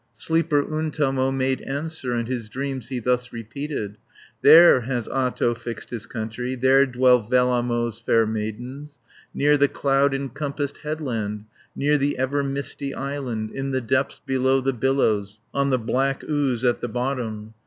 [0.15, 3.97] 20 Sleeper Untamo made answer, And his dreams he thus repeated:
[4.41, 8.97] "There has Ahto fixed his country, There dwell Vellamo's fair maidens,
[9.31, 11.45] Near the cloud encompassed headland,
[11.75, 16.65] Near the ever misty island, In the depths below the billows, On the black ooze
[16.65, 17.53] at the bottom.